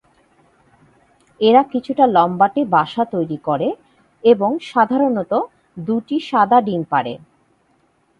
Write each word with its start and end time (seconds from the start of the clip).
এরা 1.39 1.61
কিছুটা 1.71 2.05
লম্বাটে 2.07 2.61
বাসা 2.67 3.03
তৈরি 3.13 3.37
করে 3.47 3.67
এবং 4.23 4.49
সাধারণত 4.71 5.31
দুটি 5.77 6.17
সাদা 6.29 6.57
ডিম 6.61 6.81
পাড়ে। 6.91 7.13